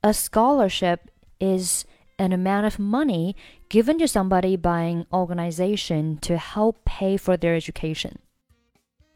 [0.00, 0.98] A scholarship
[1.38, 1.84] is
[2.17, 3.35] an amount of money
[3.69, 8.15] given to somebody by an organization to help pay for their education.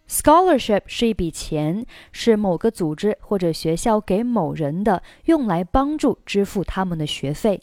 [0.07, 7.61] Scholarship 是一笔钱，是某个组织或者学校给某人的，用来帮助支付他们的学费。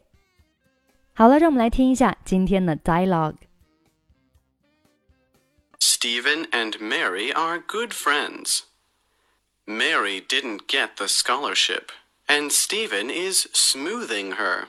[1.12, 3.36] 好了，让我们来听一下今天的 dialogue。
[5.78, 8.60] Steven and Mary are good friends.
[9.66, 11.88] Mary didn't get the scholarship,
[12.26, 14.68] and Steven is smoothing her.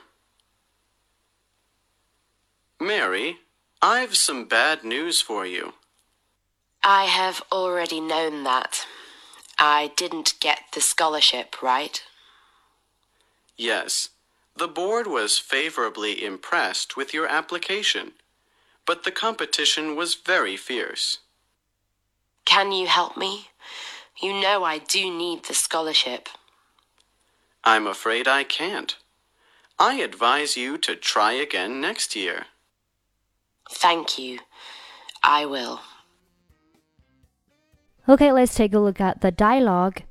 [2.80, 3.36] Mary,
[3.82, 5.74] I've some bad news for you.
[6.82, 8.86] I have already known that.
[9.58, 12.02] I didn't get the scholarship, right?
[13.58, 14.08] Yes,
[14.56, 18.12] the board was favorably impressed with your application,
[18.86, 21.18] but the competition was very fierce.
[22.46, 23.48] Can you help me?
[24.22, 26.30] You know I do need the scholarship.
[27.62, 28.96] I'm afraid I can't.
[29.78, 32.46] I advise you to try again next year.
[33.70, 34.38] Thank you.
[35.22, 35.80] I will.
[38.08, 40.02] Okay, let's take a look at the dialogue.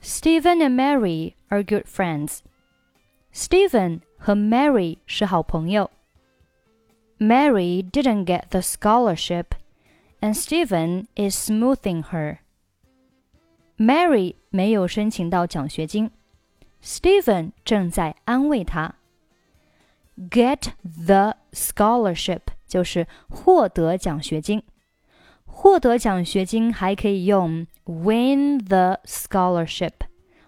[0.00, 2.42] Steven and Mary are good friends.
[3.32, 4.98] Steven 和 Mary
[7.20, 9.54] Mary didn't get the scholarship,
[10.20, 12.40] and Steven is smoothing her.
[13.78, 16.10] Mary 没有申请到奖学金
[16.82, 18.96] ，Steven 正在安慰她。
[20.30, 24.63] Get the scholarship 就是获得奖学金。
[25.45, 29.93] 获得奖学金还可以用 win the scholarship，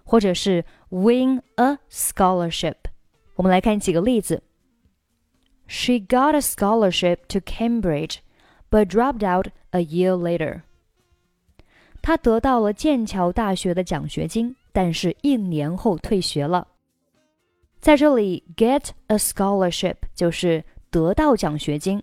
[0.03, 2.75] 或者是 win a scholarship。
[3.35, 4.43] 我们来看几个例子。
[5.67, 8.17] She got a scholarship to Cambridge,
[8.69, 10.61] but dropped out a year later.
[12.01, 16.67] 她得到了剑桥大学的奖学金，但是一年后退学了。
[17.79, 22.01] 在这里，get a scholarship 就是得到奖学金。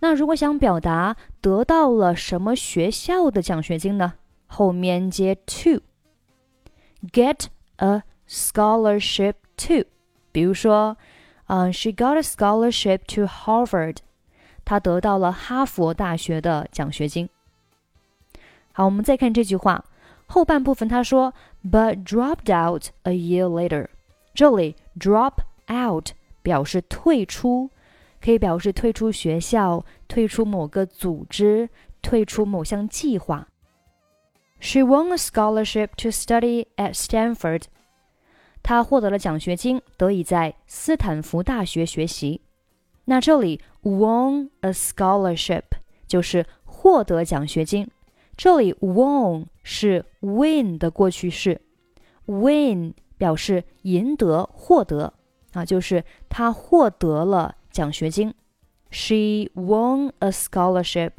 [0.00, 4.14] 那如果想表达得到了什么学校的奖学金呢？
[4.46, 9.88] 后面接 to，get a scholarship to。
[10.30, 10.96] 比如说，
[11.46, 13.96] 嗯、，She got a scholarship to Harvard，
[14.64, 17.28] 她得到了哈佛大学的奖学金。
[18.72, 19.84] 好，我们再看这句话
[20.26, 21.34] 后半部分，他说
[21.68, 23.88] ，but dropped out a year later。
[24.32, 25.38] 这里 drop
[25.68, 26.10] out
[26.42, 27.70] 表示退出。
[28.20, 31.68] 可以表示退出学校、退出某个组织、
[32.02, 33.48] 退出某项计划。
[34.60, 37.64] She won a scholarship to study at Stanford。
[38.62, 42.40] 她获得了奖学金，得以在斯坦福大学学习。
[43.04, 45.62] 那这里 won a scholarship
[46.06, 47.88] 就是获得奖学金。
[48.36, 51.60] 这里 won 是 win 的过去式
[52.26, 55.12] ，win 表示赢得、获得
[55.52, 57.56] 啊，就是他获得了。
[57.71, 58.33] 奖学金，
[58.91, 61.13] She won a scholarship。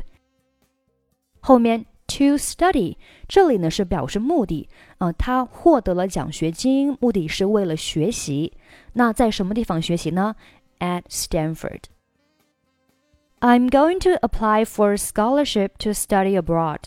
[1.41, 2.97] 后面 to study
[3.27, 4.69] 这里呢是表示目的
[4.99, 8.53] 啊、呃，她获得了奖学金，目的是为了学习。
[8.93, 10.37] 那在什么地方学习呢？
[10.79, 16.85] At Stanford。I'm going to apply for a scholarship to study abroad。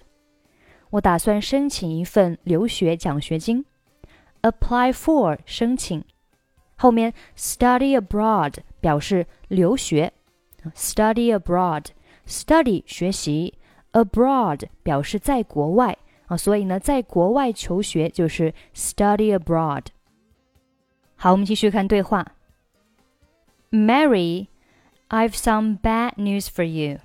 [0.92, 3.66] 我打算申请一份留学奖学金。
[4.42, 6.06] Apply for 申请，
[6.78, 10.14] 后面 study abroad 表示留学，
[10.76, 13.54] study abroad，study 学习，
[13.94, 15.98] abroad 表示在国外
[16.28, 19.86] 啊，所以呢，在国外求学就是 study abroad。
[21.16, 22.34] 好，我们继续看对话。
[23.72, 24.48] Mary,
[25.10, 27.00] I've some bad news for you.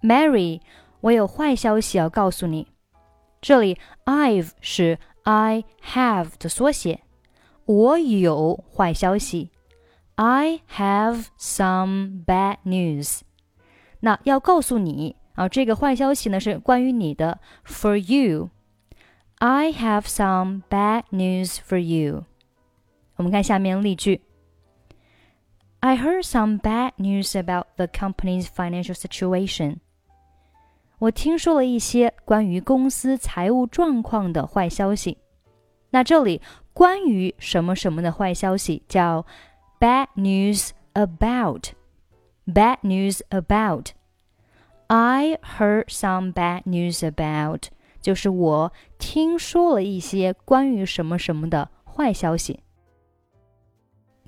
[0.00, 0.60] Mary，
[1.00, 2.68] 我有坏消息要告诉你。
[3.40, 7.02] 这里 I've 是 I have 的缩写，
[7.66, 9.50] 我有坏消息。
[10.16, 13.20] I have some bad news。
[14.00, 17.40] 那要告诉你啊，这个坏消息呢是关于你的。
[17.64, 18.50] For you,
[19.36, 22.24] I have some bad news for you。
[23.16, 24.22] 我们看下面例句。
[25.80, 29.76] I heard some bad news about the company's financial situation。
[30.98, 35.18] 我听说了一些关于公司财务状况的坏消息。
[35.90, 36.42] 那这里
[36.72, 39.24] 关于什么什么的坏消息叫
[39.82, 41.72] bad news about.
[42.46, 43.92] Bad news about.
[44.88, 47.68] I heard some bad news about，
[48.00, 52.60] 就是我听说了一些关于什么什么的坏消息。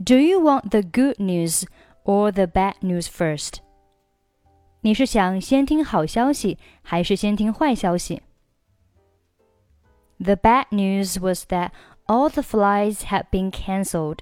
[0.05, 1.65] Do you want the good news
[2.05, 3.61] or the bad news first？
[4.83, 8.23] 你是想先听好消息，还是先听坏消息？
[10.19, 11.71] The bad news was that
[12.07, 14.19] all the flights had been cancelled.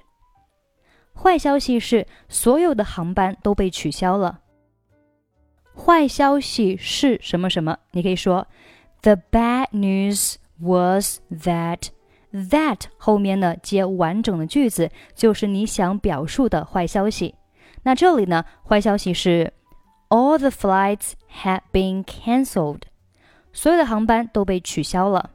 [1.16, 4.40] 坏消息是所有的航班都被取消了。
[5.76, 7.78] 坏消息是什么什么？
[7.92, 8.46] 你可以说
[9.02, 11.88] ，The bad news was that
[12.32, 17.34] that 后面呢接完整的句子，就是你想表述的坏消息。
[17.82, 19.52] 那这里呢，坏消息是
[20.08, 21.12] All the flights
[21.42, 22.82] had been cancelled，
[23.52, 25.30] 所有的航班都被取消了。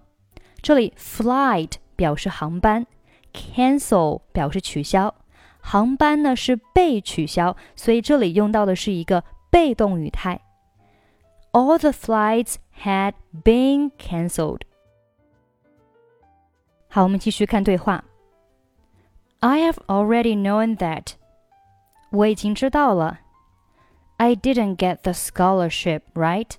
[0.62, 2.86] 这里 flight 表示航班
[3.34, 5.14] ，cancel 表示取消。
[5.61, 10.41] 航班呢是被取消，所以这里用到的是一个被动语态。
[11.53, 13.15] All the flights had
[13.45, 14.63] been cancelled。
[16.89, 18.05] 好，我们继续看对话。
[19.41, 21.15] I have already known that。
[22.11, 23.21] 我已经知道了。
[24.17, 26.51] I didn't get the scholarship, right？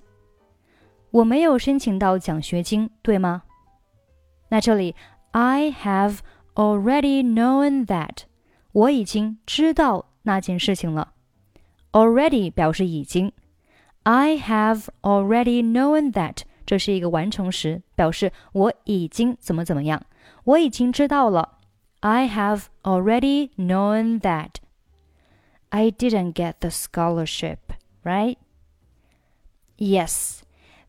[1.10, 3.44] 我没有申请到奖学金，对吗？
[4.48, 4.94] 那这里
[5.30, 6.18] I have
[6.54, 8.24] already known that。
[8.72, 11.12] 我已经知道那件事情了。
[11.92, 13.32] Already 表示已经。
[14.02, 20.04] I have already known that 这是一个完成时，表示我已经怎么怎么样。
[20.44, 21.58] 我已经知道了。
[22.00, 24.56] I have already known that.
[25.70, 27.58] I didn't get the scholarship,
[28.04, 28.36] right?
[29.76, 30.42] Yes.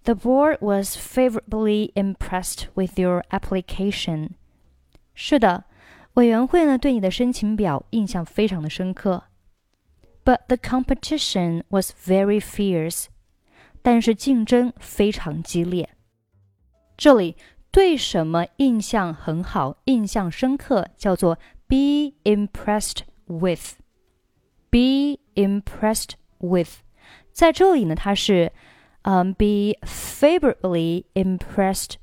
[0.03, 4.31] The board was favorably impressed with your application.
[5.15, 5.65] 是的，
[6.13, 9.25] 委员会呢对你的申请表印象非常的深刻，
[10.25, 13.05] but the competition was very fierce，
[13.83, 15.89] 但是竞争非常激烈。
[16.97, 17.37] 这里
[17.69, 21.37] 对什么印象很好、印象深刻，叫做
[21.67, 26.77] be impressed with，be impressed with，
[27.31, 28.51] 在这里呢，它是
[29.03, 31.97] 嗯、um, be favorably impressed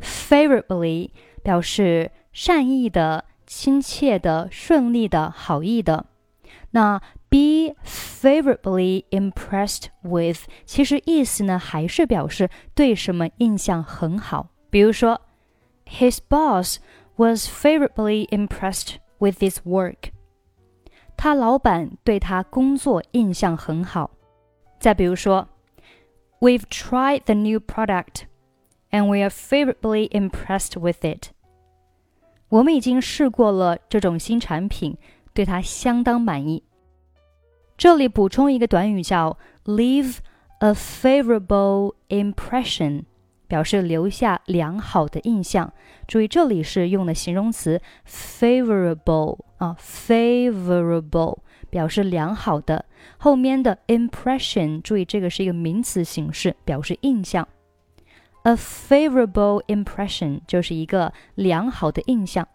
[0.00, 1.10] with，favorably
[1.42, 2.10] 表示。
[2.32, 6.06] 善意的、亲切的、顺利的、好意的。
[6.70, 7.00] 那
[7.30, 14.48] be favorably impressed with，其实意思呢还是表示对什么印象很好。
[14.70, 15.20] 比如说，
[15.86, 16.78] His boss
[17.16, 20.10] was favorably impressed with his work。
[21.16, 24.10] 他老板对他工作印象很好。
[24.78, 25.48] 再比如说，
[26.40, 28.22] We've tried the new product
[28.90, 31.30] and we are favorably impressed with it。
[32.53, 34.95] 我们已经试过了这种新产品，
[35.33, 36.61] 对它相当满意。
[37.75, 40.17] 这里补充一个短语叫 leave
[40.59, 43.05] a favorable impression，
[43.47, 45.73] 表示留下良好的印象。
[46.05, 51.39] 注意这里是用的形容词 favorable 啊，favorable
[51.71, 52.85] 表示良好的。
[53.17, 57.47] 后面的 impression，注意这个是一个名词形式，表示印象。
[58.43, 62.47] A favorable impression 就是一个良好的印象。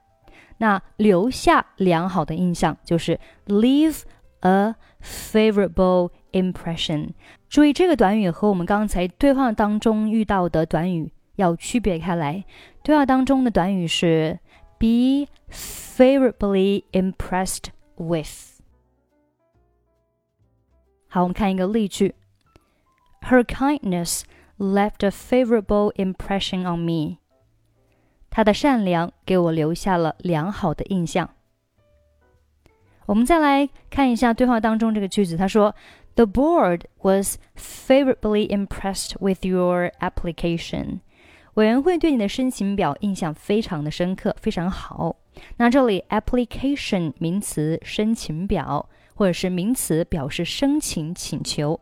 [0.58, 4.02] 那留下良好的印象就是 leave
[4.40, 7.10] a favorable impression。
[7.48, 12.44] 注意这个短语和我们刚才对话当中遇到的短语要区别开来。
[12.82, 14.38] 对话当中的短语是
[14.78, 17.66] be favorably impressed
[17.96, 18.60] with。
[21.08, 22.14] 好，我们看一个例句
[23.22, 24.22] ：Her kindness
[24.58, 27.18] left a favorable impression on me.
[28.30, 31.30] 他的善良给我留下了良好的印象。
[33.06, 35.74] 我们再来看一下对话当中这个句子，他说
[36.14, 41.00] ：“The board was favorably impressed with your application。”
[41.54, 45.16] 委员会对你的申请表印象非常的深刻，非常好。
[45.56, 51.80] 那这里 application 名词申请表，或者是名词表示申请请求。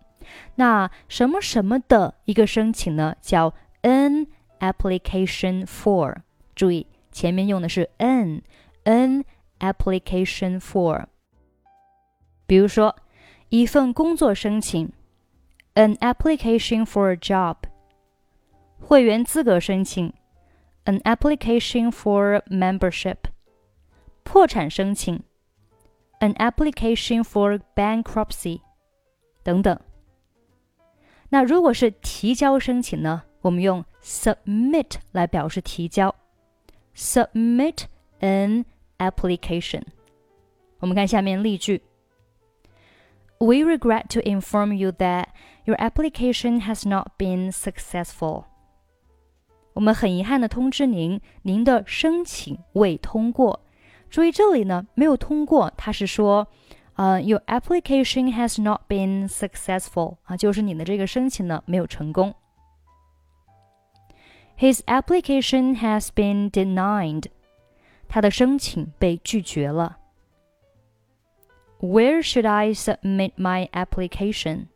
[0.55, 3.15] 那什么什么的一个申请呢？
[3.21, 4.27] 叫 an
[4.59, 6.17] application for。
[6.55, 9.23] 注意前面用的是 an，an
[9.59, 11.05] application for。
[12.45, 12.95] 比如说
[13.49, 14.91] 一份工作申请，
[15.75, 17.57] an application for a job。
[18.79, 20.13] 会员资格申请，
[20.85, 23.17] an application for membership。
[24.23, 25.23] 破产申请，
[26.19, 28.61] an application for bankruptcy。
[29.43, 29.79] 等等。
[31.28, 33.22] 那如果是提交申请呢？
[33.42, 36.14] 我们用 submit 来表示提交
[36.96, 37.84] ，submit
[38.20, 38.64] an
[38.98, 39.82] application。
[40.80, 41.82] 我们看下面例句
[43.38, 45.26] We regret to inform you that
[45.64, 48.44] your application has not been successful.
[49.74, 53.60] 我们很遗憾的通知您，您的申请未通过。
[54.08, 56.48] 注意这里呢，没有通过，它是说，
[56.96, 62.34] 呃，your application has not been successful 啊，就是你的这个申请呢没有成功。
[64.58, 67.26] His application has been denied.
[68.08, 69.98] 他的申请被拒绝了。
[71.80, 74.68] Where should I submit my application?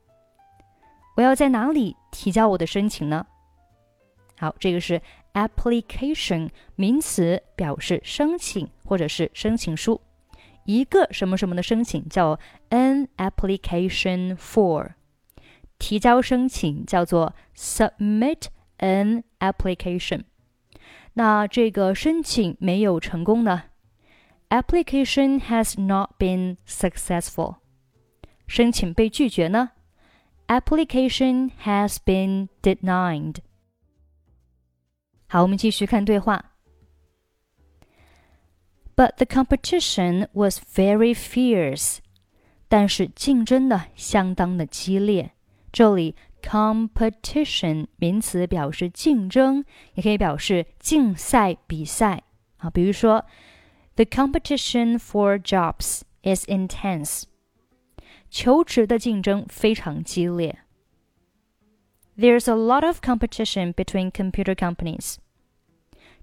[1.16, 3.26] 我要在哪里提交我的申请呢？
[4.36, 5.00] 好，这个是
[5.32, 9.98] application 名词，表示申请或者是申请书。
[10.69, 14.93] 一个什么什么的申请叫 an application for，
[15.77, 18.45] 提交申请叫做 submit
[18.79, 20.23] an application。
[21.13, 23.63] 那这个申请没有成功呢？
[24.49, 27.57] Application has not been successful。
[28.47, 29.71] 申请被拒绝呢？
[30.47, 33.37] Application has been denied。
[35.27, 36.48] 好，我们继续看对话。
[38.99, 41.97] But the competition was very fierce。
[42.67, 45.31] 但是竞争呢，相当的激烈。
[45.71, 52.23] 这里 competition 名词表示竞争，也可以表示竞赛、比赛
[52.57, 52.69] 啊。
[52.69, 53.25] 比如说，
[53.95, 57.23] The competition for jobs is intense。
[58.29, 60.59] 求职的竞争非常激烈。
[62.17, 65.15] There's a lot of competition between computer companies。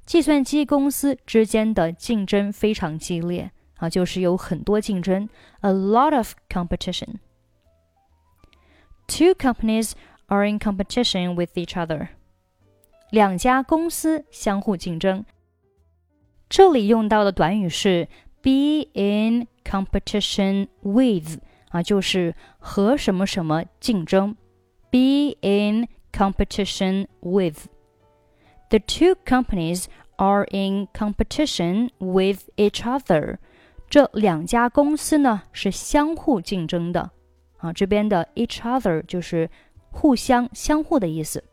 [0.07, 5.29] 计算机公司之间的竞争非常激烈啊，就是有很多竞争，
[5.61, 9.93] a lot of competition。Two companies
[10.27, 12.09] are in competition with each other.
[13.11, 15.25] 两家公司相互竞争。
[16.49, 18.09] 这里用到的短语是
[18.41, 24.37] be in competition with 啊，就是和什么什么竞争。
[24.91, 27.67] be in competition with.
[28.69, 29.87] The two companies
[30.18, 33.38] are in competition with each other.
[33.90, 37.12] 这两家公司呢是相互竞争的。
[37.58, 39.50] 啊，这边的 each other 就是
[39.90, 41.44] 互相、相互的意思。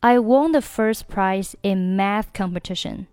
[0.00, 3.06] I won the first prize in math competition。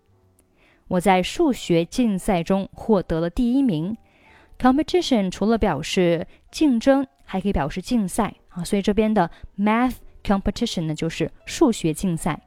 [0.90, 3.98] 我在数学竞赛中获得了第一名。
[4.60, 12.42] Competition 除了表示竞争，还可以表示竞赛啊，所以这边的 math competition 呢就是数学竞赛。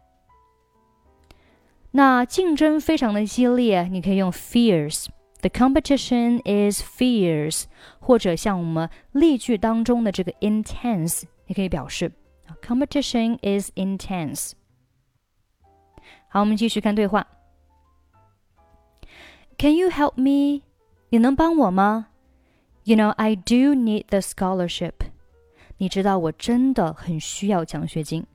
[1.96, 7.63] 那竞争非常的激烈，你可以用 fierce。The competition is fierce，
[8.00, 12.12] 或者像我们例句当中的这个 intense，也可以表示
[12.62, 14.51] competition is intense。
[16.27, 17.27] 好，我们继续看对话。
[19.58, 20.63] Can you help me？
[21.10, 22.08] 你能帮我吗？
[22.84, 24.94] You know I do need the scholarship。
[25.77, 28.25] 你知道我真的很需要奖学金。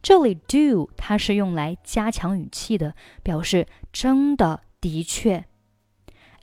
[0.00, 5.44] 这里 do 它是用来加强语气的，表示真的、的确。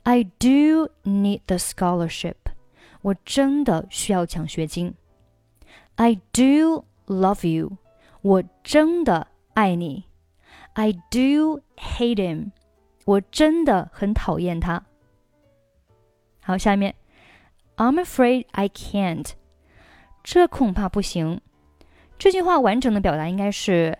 [0.02, 2.36] I do need the scholarship.
[3.02, 4.94] 我真的需要奖学金。
[5.96, 7.78] I do love you.
[8.22, 10.04] 我真的爱你。
[10.74, 12.50] I do hate him.
[13.04, 14.84] 我真的很讨厌他。
[16.42, 16.94] 好，下面
[17.76, 19.30] ，I'm afraid I can't.
[20.22, 21.40] 这恐怕不行。
[22.18, 23.96] 这句话完整的表达应该是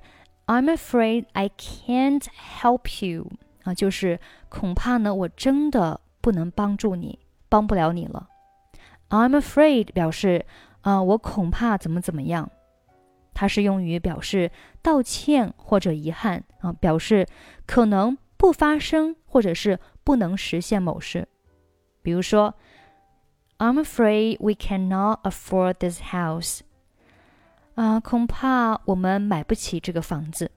[0.47, 2.25] ，I'm afraid I can't
[2.61, 3.31] help you.
[3.65, 4.19] 啊，就是
[4.49, 7.19] 恐怕呢，我真的不能帮助你，
[7.49, 8.29] 帮不了你了。
[9.11, 10.47] I'm afraid 表示
[10.81, 12.51] 啊，我恐怕怎么怎么样，
[13.35, 14.51] 它是用于表示
[14.83, 17.27] 道歉或者遗憾啊，表示
[17.67, 21.29] 可能不发生或者是不能实现某事。
[22.03, 22.55] 比如说
[23.59, 26.61] ，I'm afraid we cannot afford this house。
[27.76, 30.52] 啊，恐怕我们买不起这个房子。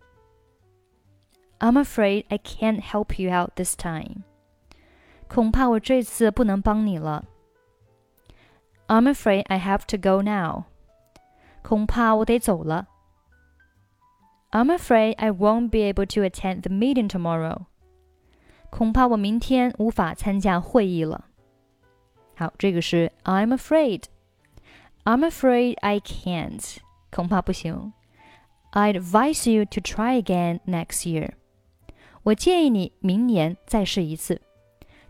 [1.60, 4.22] I'm afraid I can't help you out this time.
[5.28, 7.24] 恐怕我这次不能帮你了。
[8.86, 10.64] I'm afraid I have to go now.
[11.62, 12.88] 恐怕我得走了。
[14.50, 17.66] I'm afraid I won't be able to attend the meeting tomorrow.
[18.70, 21.26] 恐怕我明天无法参加会议了。
[22.36, 24.04] 好，这个是 I'm afraid.
[25.04, 26.76] I'm afraid I can't.
[27.11, 27.93] 恐怕不行。
[28.71, 31.31] I advise you to try again next year.
[32.23, 34.41] 我建议你明年再试一次。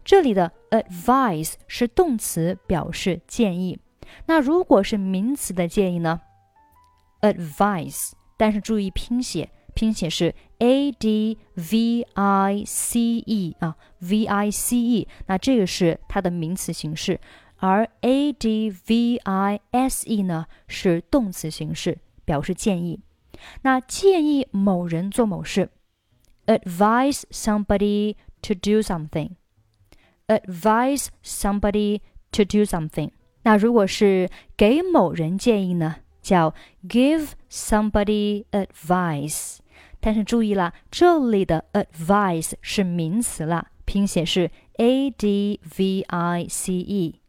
[0.06, 3.80] 这里的 advise 是动词，表示建议。
[4.26, 6.22] 那如果是名词的建议呢
[7.22, 15.08] ？advise，但是注意拼写，拼写是 a d v i c e 啊，v i c e。
[15.28, 17.20] 那这个是它的名词形式。
[17.60, 19.60] 而 advise
[20.26, 23.00] 呢是动词形式，表示建议。
[23.62, 25.70] 那建议某人做某事
[26.46, 29.32] ，advise somebody to do something。
[30.28, 32.02] advise somebody
[32.32, 33.12] to do something。
[33.44, 36.54] 那如果是给某人建议呢，叫
[36.88, 39.58] give somebody advice。
[40.00, 47.20] 但是注意啦，这里的 advice 是名词啦，拼写是 a d v i c e。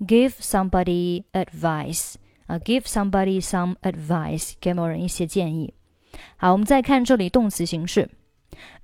[0.00, 2.14] Give somebody advice
[2.46, 5.74] 啊，give somebody some advice，给某人一些建议。
[6.36, 8.10] 好，我们再看这里动词形式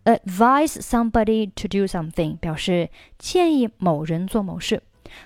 [0.04, 4.82] ，advise somebody to do something 表示建议某人做某事。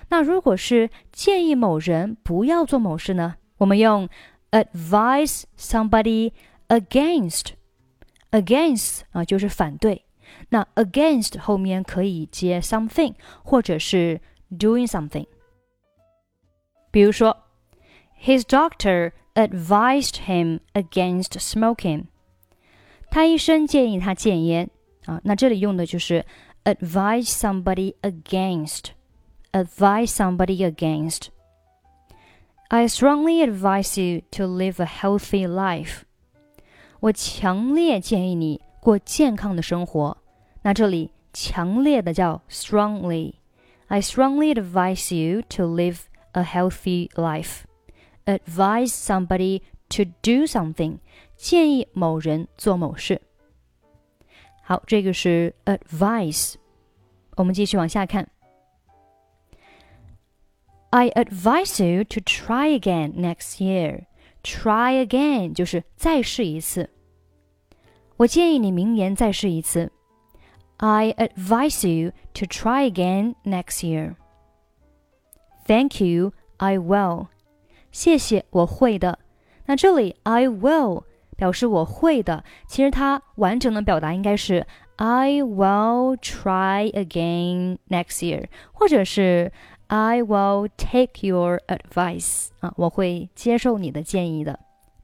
[0.09, 3.35] 那如果是建议某人不要做某事呢？
[3.57, 4.07] 我们用
[4.51, 6.31] advise somebody
[6.67, 7.47] against
[8.31, 10.03] against 啊，就是反对。
[10.49, 13.13] 那 against 后面可以接 something
[13.43, 14.19] 或者是
[14.51, 15.25] doing something。
[16.90, 17.44] 比如说，
[18.20, 22.04] His doctor advised him against smoking。
[23.10, 24.70] 他医生建议他戒烟
[25.06, 25.20] 啊。
[25.24, 26.24] 那这里用的就是
[26.64, 31.28] advise somebody against。advise somebody against.
[32.68, 36.02] I strongly advise you to live a healthy life.
[37.00, 40.16] 我强烈建议你过健康的生活。
[40.62, 45.98] 那这里强烈的叫 strongly。I strongly advise you to live
[46.36, 47.64] a healthy life.
[48.24, 50.98] Advise somebody to do something.
[51.36, 53.20] 建议某人做某事。
[54.62, 56.54] 好，这个是 advice。
[57.36, 58.28] 我们继续往下看。
[60.90, 64.04] I advise you to try again next year.
[64.42, 66.90] Try again 就是再试一次。
[68.18, 69.90] 我建议你明年再试一次。
[70.76, 74.16] I advise you to try again next year.
[75.67, 77.27] Thank you, I will.
[77.91, 79.19] 谢谢，我会的。
[79.65, 81.03] 那这里 I will
[81.35, 89.51] 表示我会的，其实它完整的表达应该是 I will try again next year，或者是
[89.87, 94.59] I will take your advice 啊，我会接受你的建议的。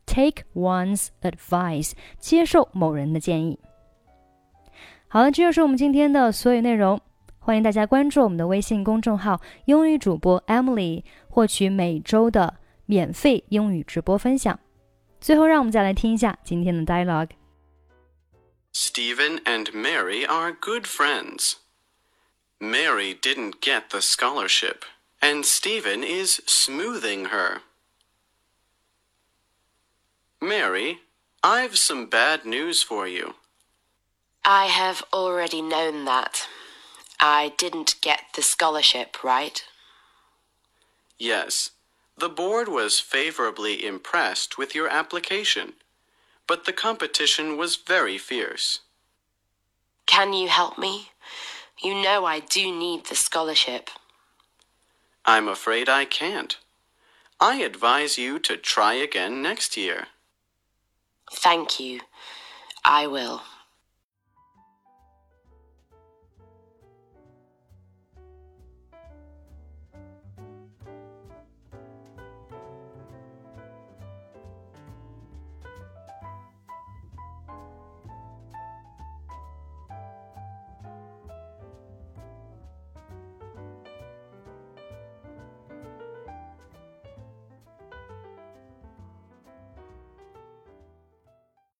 [0.06, 3.60] Take one's advice，接受某人的建议。
[5.08, 7.00] 好了，这就是我们今天的所有内容。
[7.46, 14.58] 欢迎大家关注我们的微信公众号“英语主播 Emily”，获取每周的免费英语直播分享。
[15.20, 17.32] 最后，让我们再来听一下今天的 dialogue。
[18.74, 21.56] Steven and Mary are good friends.
[22.62, 24.84] Mary didn't get the scholarship,
[25.20, 27.58] and Steven is smoothing her.
[30.40, 31.00] Mary,
[31.42, 33.34] I've some bad news for you.
[34.44, 36.48] I have already known that.
[37.26, 39.64] I didn't get the scholarship, right?
[41.18, 41.70] Yes,
[42.18, 45.76] the board was favorably impressed with your application,
[46.48, 48.82] but the competition was very fierce.
[50.06, 51.12] Can you help me?
[51.82, 53.90] You know I do need the scholarship.
[55.24, 56.58] I'm afraid I can't.
[57.40, 60.08] I advise you to try again next year.
[61.32, 62.02] Thank you.
[62.84, 63.44] I will.